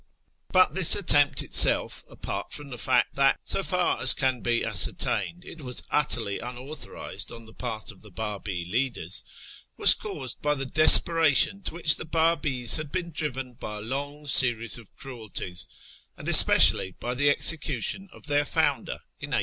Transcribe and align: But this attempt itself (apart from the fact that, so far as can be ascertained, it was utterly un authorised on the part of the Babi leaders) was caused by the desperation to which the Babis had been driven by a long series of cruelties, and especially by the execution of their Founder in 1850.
But 0.51 0.73
this 0.73 0.95
attempt 0.95 1.43
itself 1.43 2.03
(apart 2.09 2.53
from 2.53 2.69
the 2.69 2.79
fact 2.79 3.13
that, 3.13 3.39
so 3.43 3.61
far 3.61 4.01
as 4.01 4.15
can 4.15 4.39
be 4.41 4.65
ascertained, 4.65 5.45
it 5.45 5.61
was 5.61 5.83
utterly 5.91 6.41
un 6.41 6.57
authorised 6.57 7.31
on 7.31 7.45
the 7.45 7.53
part 7.53 7.91
of 7.91 8.01
the 8.01 8.09
Babi 8.09 8.65
leaders) 8.65 9.23
was 9.77 9.93
caused 9.93 10.41
by 10.41 10.55
the 10.55 10.65
desperation 10.65 11.61
to 11.65 11.75
which 11.75 11.97
the 11.97 12.05
Babis 12.05 12.77
had 12.77 12.91
been 12.91 13.11
driven 13.11 13.53
by 13.53 13.77
a 13.77 13.81
long 13.81 14.27
series 14.27 14.79
of 14.79 14.91
cruelties, 14.95 15.67
and 16.17 16.27
especially 16.27 16.95
by 16.99 17.13
the 17.13 17.29
execution 17.29 18.09
of 18.11 18.25
their 18.25 18.43
Founder 18.43 19.03
in 19.19 19.29
1850. 19.35 19.37